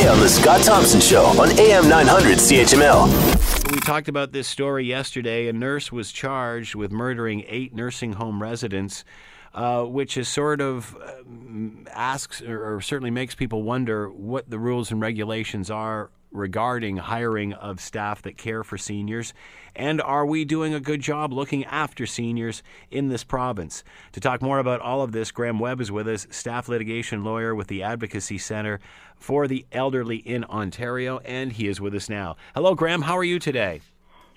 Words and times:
today 0.00 0.12
on 0.12 0.20
The 0.20 0.28
Scott 0.28 0.62
Thompson 0.62 1.00
Show 1.00 1.24
on 1.24 1.50
AM 1.58 1.88
900 1.88 2.38
CHML. 2.38 3.70
We 3.70 3.80
talked 3.80 4.08
about 4.08 4.32
this 4.32 4.48
story 4.48 4.84
yesterday. 4.84 5.48
A 5.48 5.52
nurse 5.52 5.92
was 5.92 6.10
charged 6.10 6.74
with 6.74 6.90
murdering 6.90 7.44
eight 7.46 7.74
nursing 7.74 8.14
home 8.14 8.40
residents, 8.40 9.04
uh, 9.52 9.84
which 9.84 10.16
is 10.16 10.28
sort 10.28 10.60
of 10.60 10.96
um, 11.06 11.86
asks 11.92 12.40
or, 12.40 12.76
or 12.76 12.80
certainly 12.80 13.10
makes 13.10 13.34
people 13.34 13.62
wonder 13.62 14.08
what 14.10 14.48
the 14.48 14.58
rules 14.58 14.90
and 14.90 15.00
regulations 15.00 15.70
are 15.70 16.10
regarding 16.30 16.96
hiring 16.96 17.52
of 17.52 17.80
staff 17.80 18.22
that 18.22 18.36
care 18.36 18.62
for 18.64 18.78
seniors? 18.78 19.32
And 19.74 20.00
are 20.00 20.26
we 20.26 20.44
doing 20.44 20.74
a 20.74 20.80
good 20.80 21.00
job 21.00 21.32
looking 21.32 21.64
after 21.64 22.06
seniors 22.06 22.62
in 22.90 23.08
this 23.08 23.24
province? 23.24 23.84
To 24.12 24.20
talk 24.20 24.42
more 24.42 24.58
about 24.58 24.80
all 24.80 25.02
of 25.02 25.12
this, 25.12 25.30
Graham 25.30 25.58
Webb 25.58 25.80
is 25.80 25.92
with 25.92 26.08
us, 26.08 26.26
staff 26.30 26.68
litigation 26.68 27.24
lawyer 27.24 27.54
with 27.54 27.68
the 27.68 27.82
Advocacy 27.82 28.38
Centre 28.38 28.80
for 29.16 29.46
the 29.46 29.66
Elderly 29.72 30.16
in 30.16 30.44
Ontario, 30.44 31.18
and 31.24 31.52
he 31.52 31.68
is 31.68 31.80
with 31.80 31.94
us 31.94 32.08
now. 32.08 32.36
Hello, 32.54 32.74
Graham. 32.74 33.02
How 33.02 33.16
are 33.16 33.24
you 33.24 33.38
today? 33.38 33.80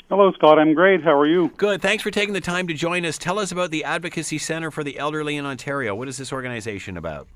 Hello, 0.10 0.32
Scott. 0.34 0.60
I'm 0.60 0.74
great. 0.74 1.04
How 1.04 1.18
are 1.18 1.26
you? 1.26 1.52
Good. 1.58 1.82
Thanks 1.82 2.04
for 2.04 2.12
taking 2.12 2.34
the 2.34 2.42
time 2.42 2.68
to 2.68 2.74
join 2.74 3.06
us. 3.06 3.18
Tell 3.18 3.40
us 3.40 3.52
about 3.52 3.72
the 3.72 3.84
Advocacy 3.86 4.38
Centre 4.38 4.70
for 4.70 4.84
the 4.84 5.00
Elderly 5.00 5.38
in 5.38 5.46
Ontario. 5.46 5.96
What 5.96 6.08
is 6.08 6.18
this 6.18 6.34
organization 6.34 6.98
about? 6.98 7.28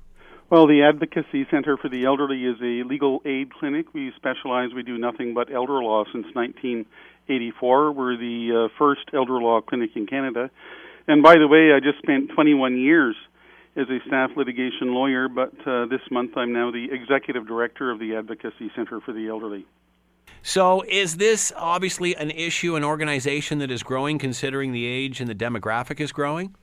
Well, 0.50 0.66
the 0.66 0.84
Advocacy 0.84 1.46
Center 1.52 1.76
for 1.76 1.90
the 1.90 2.06
Elderly 2.06 2.46
is 2.46 2.56
a 2.62 2.88
legal 2.88 3.22
aid 3.26 3.54
clinic. 3.54 3.94
We 3.94 4.14
specialize, 4.16 4.70
we 4.74 4.82
do 4.82 4.98
nothing 4.98 5.34
but 5.34 5.54
elder 5.54 5.84
law 5.84 6.06
since 6.06 6.26
1984. 6.34 7.92
We're 7.92 8.16
the 8.16 8.70
uh, 8.70 8.78
first 8.80 9.02
elder 9.14 9.42
law 9.42 9.60
clinic 9.60 9.90
in 9.96 10.08
Canada. 10.08 10.50
And 11.06 11.22
by 11.22 11.34
the 11.34 11.50
way, 11.50 11.74
I 11.76 11.82
just 11.82 11.98
spent 12.02 12.32
21 12.34 12.78
years 12.78 13.18
as 13.76 13.88
a 13.90 14.00
staff 14.08 14.32
litigation 14.38 14.94
lawyer, 14.94 15.28
but 15.28 15.52
uh, 15.68 15.86
this 15.88 16.00
month 16.10 16.38
I'm 16.38 16.54
now 16.54 16.72
the 16.72 16.88
executive 16.92 17.46
director 17.46 17.92
of 17.92 18.00
the 18.00 18.16
Advocacy 18.16 18.72
Center 18.74 19.02
for 19.02 19.12
the 19.12 19.28
Elderly. 19.28 19.66
So, 20.44 20.82
is 20.88 21.18
this 21.18 21.52
obviously 21.58 22.16
an 22.16 22.32
issue, 22.32 22.78
an 22.78 22.86
organization 22.86 23.60
that 23.60 23.70
is 23.70 23.84
growing 23.84 24.18
considering 24.18 24.72
the 24.72 24.86
age 24.86 25.20
and 25.20 25.30
the 25.30 25.36
demographic 25.36 26.00
is 26.00 26.14
growing? 26.14 26.56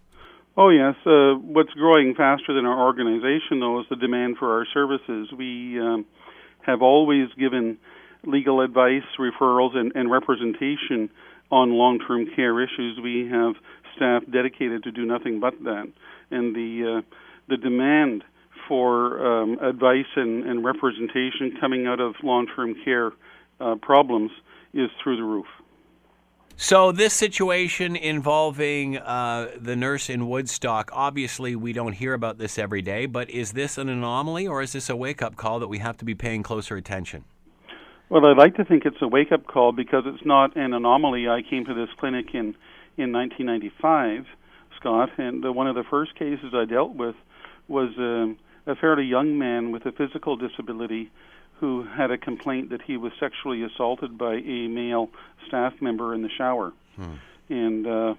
Oh, 0.57 0.69
yes. 0.69 0.95
Uh, 1.05 1.35
what's 1.35 1.73
growing 1.73 2.15
faster 2.15 2.55
than 2.55 2.65
our 2.65 2.87
organization, 2.87 3.59
though, 3.59 3.81
is 3.81 3.87
the 3.91 3.97
demand 3.97 4.37
for 4.39 4.57
our 4.57 4.67
services. 4.73 5.29
We 5.37 5.81
um, 5.81 6.07
have 6.65 6.81
always 6.81 7.27
given 7.37 7.77
legal 8.25 8.61
advice, 8.61 9.03
referrals, 9.19 9.77
and, 9.77 9.91
and 9.97 10.11
representation 10.13 11.11
on 11.51 11.73
long 11.73 11.99
term 11.99 12.27
care 12.37 12.63
issues. 12.63 13.01
We 13.03 13.29
have 13.33 13.55
staff 13.97 14.23
dedicated 14.33 14.85
to 14.85 14.93
do 14.93 15.05
nothing 15.05 15.41
but 15.41 15.55
that. 15.65 15.91
And 16.31 16.55
the, 16.55 16.99
uh, 16.99 17.17
the 17.49 17.57
demand 17.57 18.23
for 18.69 19.43
um, 19.43 19.59
advice 19.59 20.07
and, 20.15 20.45
and 20.45 20.65
representation 20.65 21.57
coming 21.61 21.89
out 21.89 21.99
of 21.99 22.15
long 22.23 22.47
term 22.55 22.77
care 22.85 23.11
uh, 23.61 23.75
problems 23.83 24.31
is 24.73 24.89
through 25.03 25.17
the 25.17 25.25
roof. 25.25 25.47
So, 26.57 26.93
this 26.93 27.13
situation 27.13 27.97
involving 27.97 28.97
uh, 28.99 29.51
the 29.61 29.75
nurse 29.75 30.09
in 30.09 30.29
Woodstock, 30.29 30.89
obviously, 30.93 31.57
we 31.57 31.73
don't 31.73 31.95
hear 31.95 32.15
about 32.15 32.39
this 32.39 32.61
every 32.61 32.81
day, 32.81 33.07
but 33.07 33.29
is 33.29 33.53
this 33.53 33.77
an 33.77 33.89
anomaly 33.89 34.47
or 34.47 34.63
is 34.63 34.73
this 34.73 34.89
a 34.89 34.95
wake 34.95 35.21
up 35.21 35.35
call 35.35 35.59
that 35.59 35.67
we 35.67 35.79
have 35.79 35.97
to 35.97 36.05
be 36.05 36.15
paying 36.15 36.45
closer 36.45 36.77
attention? 36.77 37.25
Well, 38.09 38.25
I'd 38.25 38.37
like 38.37 38.55
to 38.55 38.65
think 38.65 38.85
it's 38.87 39.03
a 39.03 39.09
wake 39.09 39.33
up 39.33 39.49
call 39.49 39.73
because 39.73 40.05
it's 40.07 40.25
not 40.25 40.55
an 40.55 40.73
anomaly. 40.73 41.29
I 41.29 41.43
came 41.43 41.65
to 41.65 41.75
this 41.75 41.89
clinic 41.99 42.27
in, 42.35 42.55
in 42.97 43.13
1995, 43.13 44.25
Scott, 44.79 45.11
and 45.19 45.45
uh, 45.45 45.53
one 45.53 45.67
of 45.67 45.75
the 45.75 45.85
first 45.91 46.15
cases 46.15 46.55
I 46.55 46.67
dealt 46.67 46.95
with 46.95 47.17
was 47.67 47.91
um, 47.99 48.39
a 48.67 48.75
fairly 48.75 49.05
young 49.05 49.39
man 49.39 49.73
with 49.73 49.87
a 49.87 49.93
physical 49.93 50.37
disability 50.37 51.11
who 51.61 51.85
had 51.85 52.11
a 52.11 52.19
complaint 52.19 52.71
that 52.71 52.83
he 52.83 52.97
was 52.97 53.13
sexually 53.21 53.63
assaulted 53.63 54.19
by 54.19 54.35
a 54.35 54.69
male 54.69 55.09
staff 55.47 55.73
member 55.81 56.15
in 56.15 56.23
the 56.23 56.29
shower. 56.29 56.73
Hmm. 56.97 57.15
And, 57.49 57.87
uh, 57.87 58.15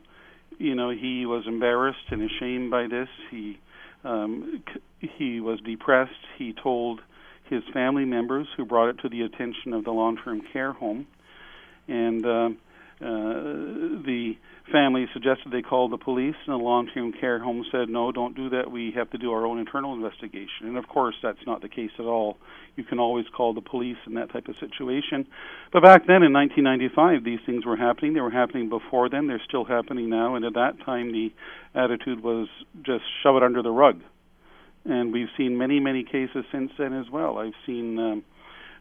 you 0.57 0.75
know, 0.75 0.89
he 0.89 1.25
was 1.25 1.45
embarrassed 1.47 2.07
and 2.09 2.21
ashamed 2.21 2.71
by 2.71 2.87
this. 2.87 3.09
He, 3.29 3.59
um, 4.03 4.63
c- 4.73 5.09
he 5.17 5.41
was 5.41 5.59
depressed. 5.61 6.13
He 6.37 6.53
told 6.53 7.01
his 7.49 7.63
family 7.73 8.05
members 8.05 8.47
who 8.55 8.65
brought 8.65 8.89
it 8.89 8.99
to 8.99 9.09
the 9.09 9.21
attention 9.21 9.73
of 9.73 9.83
the 9.83 9.91
long 9.91 10.17
term 10.17 10.41
care 10.53 10.73
home. 10.73 11.07
And 11.87 12.25
uh, 12.25 12.49
uh, 13.01 14.01
the 14.05 14.33
family 14.71 15.05
suggested 15.13 15.51
they 15.51 15.61
call 15.61 15.89
the 15.89 15.97
police, 15.97 16.35
and 16.47 16.53
the 16.53 16.63
long-term 16.63 17.13
care 17.19 17.39
home 17.39 17.65
said, 17.71 17.89
"No, 17.89 18.11
don't 18.11 18.35
do 18.35 18.49
that. 18.49 18.71
We 18.71 18.91
have 18.95 19.09
to 19.11 19.17
do 19.17 19.31
our 19.31 19.45
own 19.45 19.59
internal 19.59 19.93
investigation." 19.93 20.67
And 20.67 20.77
of 20.77 20.87
course, 20.87 21.15
that's 21.21 21.45
not 21.45 21.61
the 21.61 21.67
case 21.69 21.91
at 21.99 22.05
all. 22.05 22.37
You 22.75 22.83
can 22.83 22.99
always 22.99 23.25
call 23.35 23.53
the 23.53 23.61
police 23.61 23.97
in 24.07 24.13
that 24.15 24.31
type 24.31 24.47
of 24.47 24.55
situation. 24.59 25.27
But 25.73 25.83
back 25.83 26.07
then, 26.07 26.23
in 26.23 26.31
1995, 26.33 27.23
these 27.23 27.39
things 27.45 27.65
were 27.65 27.75
happening. 27.75 28.13
They 28.13 28.21
were 28.21 28.31
happening 28.31 28.69
before 28.69 29.09
then. 29.09 29.27
They're 29.27 29.41
still 29.47 29.65
happening 29.65 30.09
now. 30.09 30.35
And 30.35 30.45
at 30.45 30.53
that 30.53 30.79
time, 30.85 31.11
the 31.11 31.33
attitude 31.73 32.23
was 32.23 32.47
just 32.81 33.03
shove 33.23 33.35
it 33.35 33.43
under 33.43 33.61
the 33.61 33.71
rug. 33.71 34.01
And 34.85 35.11
we've 35.11 35.29
seen 35.37 35.57
many, 35.57 35.79
many 35.79 36.03
cases 36.03 36.45
since 36.51 36.71
then 36.77 36.93
as 36.93 37.09
well. 37.09 37.37
I've 37.39 37.53
seen 37.65 37.97
um, 37.97 38.23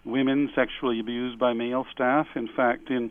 women 0.05 0.51
sexually 0.55 1.01
abused 1.01 1.39
by 1.39 1.53
male 1.53 1.87
staff. 1.93 2.27
In 2.37 2.49
fact, 2.55 2.91
in 2.91 3.11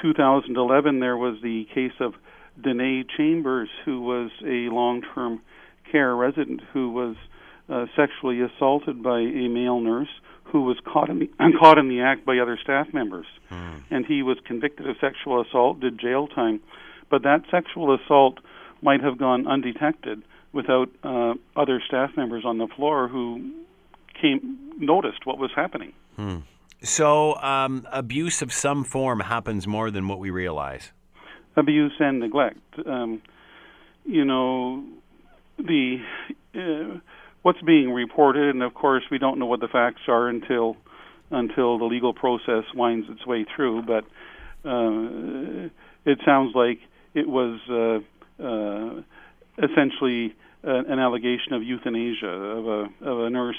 2011, 0.00 1.00
there 1.00 1.16
was 1.16 1.36
the 1.42 1.66
case 1.74 1.92
of 2.00 2.14
Danae 2.62 3.04
Chambers, 3.16 3.68
who 3.84 4.00
was 4.02 4.30
a 4.42 4.72
long-term 4.72 5.40
care 5.90 6.14
resident 6.14 6.60
who 6.72 6.90
was 6.90 7.16
uh, 7.68 7.86
sexually 7.96 8.40
assaulted 8.40 9.02
by 9.02 9.20
a 9.20 9.48
male 9.48 9.80
nurse 9.80 10.08
who 10.44 10.62
was 10.62 10.76
caught 10.84 11.10
in 11.10 11.18
the, 11.18 11.30
caught 11.60 11.78
in 11.78 11.88
the 11.88 12.00
act 12.00 12.24
by 12.24 12.38
other 12.38 12.58
staff 12.62 12.88
members, 12.92 13.26
hmm. 13.48 13.78
and 13.90 14.06
he 14.06 14.22
was 14.22 14.38
convicted 14.46 14.88
of 14.88 14.96
sexual 15.00 15.40
assault, 15.40 15.80
did 15.80 15.98
jail 15.98 16.26
time, 16.26 16.60
but 17.10 17.22
that 17.22 17.42
sexual 17.50 17.94
assault 17.94 18.38
might 18.82 19.02
have 19.02 19.18
gone 19.18 19.46
undetected 19.46 20.22
without 20.52 20.88
uh, 21.02 21.34
other 21.56 21.82
staff 21.86 22.10
members 22.16 22.44
on 22.44 22.58
the 22.58 22.66
floor 22.68 23.08
who 23.08 23.52
came 24.20 24.58
noticed 24.78 25.26
what 25.26 25.38
was 25.38 25.50
happening. 25.54 25.92
Hmm. 26.16 26.38
So, 26.82 27.34
um, 27.36 27.86
abuse 27.90 28.40
of 28.40 28.52
some 28.52 28.84
form 28.84 29.20
happens 29.20 29.66
more 29.66 29.90
than 29.90 30.06
what 30.06 30.20
we 30.20 30.30
realize. 30.30 30.92
Abuse 31.56 31.92
and 31.98 32.20
neglect. 32.20 32.60
Um, 32.86 33.20
you 34.04 34.24
know, 34.24 34.84
the 35.58 35.96
uh, 36.54 36.98
what's 37.42 37.60
being 37.62 37.90
reported, 37.90 38.54
and 38.54 38.62
of 38.62 38.74
course, 38.74 39.02
we 39.10 39.18
don't 39.18 39.38
know 39.38 39.46
what 39.46 39.60
the 39.60 39.68
facts 39.68 40.02
are 40.06 40.28
until 40.28 40.76
until 41.30 41.78
the 41.78 41.84
legal 41.84 42.14
process 42.14 42.64
winds 42.74 43.06
its 43.10 43.26
way 43.26 43.44
through. 43.54 43.82
But 43.82 44.04
uh, 44.68 45.68
it 46.06 46.18
sounds 46.24 46.54
like 46.54 46.78
it 47.14 47.28
was 47.28 47.58
uh, 47.68 48.42
uh, 48.42 49.02
essentially 49.58 50.34
an 50.62 50.98
allegation 50.98 51.54
of 51.54 51.62
euthanasia 51.62 52.26
of 52.26 52.66
a 52.66 52.86
of 53.04 53.20
a 53.26 53.30
nurse 53.30 53.56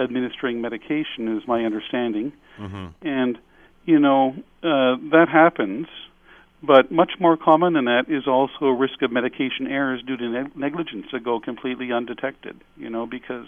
administering 0.00 0.60
medication, 0.60 1.36
is 1.36 1.46
my 1.46 1.64
understanding. 1.64 2.32
Mm-hmm. 2.58 3.06
And, 3.06 3.38
you 3.84 3.98
know, 3.98 4.34
uh, 4.62 4.96
that 5.10 5.26
happens, 5.30 5.86
but 6.62 6.90
much 6.90 7.12
more 7.18 7.36
common 7.36 7.72
than 7.74 7.86
that 7.86 8.04
is 8.08 8.26
also 8.26 8.66
a 8.66 8.74
risk 8.74 9.02
of 9.02 9.12
medication 9.12 9.66
errors 9.66 10.02
due 10.06 10.16
to 10.16 10.28
ne- 10.28 10.52
negligence 10.54 11.06
that 11.12 11.24
go 11.24 11.40
completely 11.40 11.92
undetected, 11.92 12.60
you 12.76 12.90
know, 12.90 13.06
because 13.06 13.46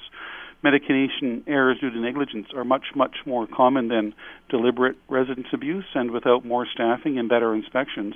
medication 0.63 1.43
errors 1.47 1.79
due 1.81 1.91
to 1.91 1.99
negligence 1.99 2.47
are 2.55 2.65
much, 2.65 2.87
much 2.95 3.17
more 3.27 3.47
common 3.47 3.89
than 3.89 4.15
deliberate 4.49 4.97
residence 5.09 5.49
abuse, 5.53 5.85
and 5.95 6.11
without 6.11 6.45
more 6.45 6.67
staffing 6.73 7.19
and 7.19 7.29
better 7.29 7.55
inspections, 7.55 8.15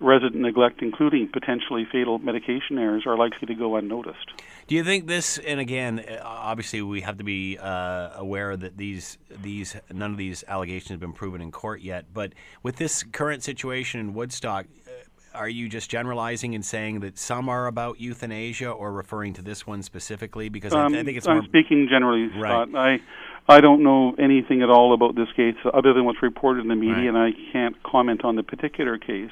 resident 0.00 0.36
neglect, 0.36 0.82
including 0.82 1.28
potentially 1.28 1.86
fatal 1.90 2.18
medication 2.18 2.78
errors, 2.78 3.04
are 3.06 3.16
likely 3.16 3.46
to 3.46 3.54
go 3.54 3.76
unnoticed. 3.76 4.32
Do 4.66 4.74
you 4.74 4.82
think 4.82 5.06
this? 5.06 5.38
And 5.38 5.60
again, 5.60 6.04
obviously, 6.22 6.82
we 6.82 7.02
have 7.02 7.18
to 7.18 7.24
be 7.24 7.58
uh, 7.58 8.10
aware 8.16 8.56
that 8.56 8.76
these 8.76 9.18
these 9.42 9.76
none 9.92 10.10
of 10.10 10.16
these 10.16 10.42
allegations 10.48 10.90
have 10.90 11.00
been 11.00 11.12
proven 11.12 11.40
in 11.40 11.52
court 11.52 11.82
yet. 11.82 12.06
But 12.12 12.32
with 12.62 12.76
this 12.76 13.02
current 13.02 13.42
situation 13.42 14.00
in 14.00 14.14
Woodstock, 14.14 14.66
uh, 14.86 14.90
are 15.34 15.48
you 15.48 15.68
just 15.68 15.90
generalizing 15.90 16.54
and 16.54 16.64
saying 16.64 17.00
that 17.00 17.18
some 17.18 17.48
are 17.48 17.66
about 17.66 18.00
euthanasia, 18.00 18.70
or 18.70 18.92
referring 18.92 19.34
to 19.34 19.42
this 19.42 19.66
one 19.66 19.82
specifically? 19.82 20.48
Because 20.48 20.72
um, 20.72 20.94
I, 20.94 21.00
I, 21.00 21.04
think 21.04 21.18
it's. 21.18 21.28
I'm 21.28 21.36
more... 21.36 21.44
speaking 21.44 21.88
generally, 21.90 22.30
Scott. 22.38 22.74
I 22.74 23.00
I 23.48 23.60
don't 23.60 23.82
know 23.82 24.14
anything 24.18 24.62
at 24.62 24.70
all 24.70 24.94
about 24.94 25.14
this 25.16 25.28
case 25.36 25.56
other 25.74 25.92
than 25.92 26.04
what's 26.04 26.22
reported 26.22 26.62
in 26.62 26.68
the 26.68 26.76
media, 26.76 26.94
right. 26.94 27.08
and 27.08 27.18
I 27.18 27.30
can't 27.52 27.82
comment 27.82 28.24
on 28.24 28.36
the 28.36 28.42
particular 28.42 28.96
case 28.96 29.30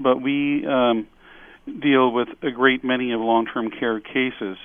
but 0.00 0.20
we 0.20 0.66
um, 0.66 1.06
deal 1.66 2.12
with 2.12 2.28
a 2.42 2.50
great 2.50 2.82
many 2.84 3.12
of 3.12 3.20
long-term 3.20 3.70
care 3.70 4.00
cases, 4.00 4.56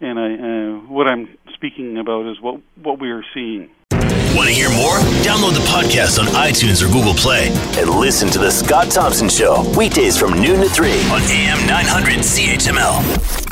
and 0.00 0.18
I, 0.18 0.34
uh, 0.34 0.80
what 0.88 1.06
I'm 1.08 1.28
speaking 1.54 1.98
about 1.98 2.30
is 2.30 2.40
what 2.40 2.60
what 2.82 3.00
we 3.00 3.10
are 3.10 3.24
seeing. 3.34 3.70
Want 4.34 4.48
to 4.48 4.54
hear 4.54 4.70
more? 4.70 4.96
Download 5.22 5.52
the 5.52 5.64
podcast 5.68 6.18
on 6.18 6.26
iTunes 6.28 6.82
or 6.82 6.90
Google 6.90 7.12
Play 7.14 7.48
and 7.78 7.90
listen 7.90 8.30
to 8.30 8.38
the 8.38 8.50
Scott 8.50 8.90
Thompson 8.90 9.28
Show 9.28 9.62
weekdays 9.76 10.16
from 10.16 10.40
noon 10.40 10.60
to 10.60 10.70
three 10.70 11.02
on 11.10 11.20
AM 11.22 11.66
900 11.66 12.20
CHML. 12.20 13.51